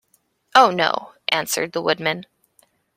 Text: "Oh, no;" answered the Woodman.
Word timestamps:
"Oh, 0.55 0.71
no;" 0.71 1.13
answered 1.29 1.73
the 1.73 1.81
Woodman. 1.83 2.25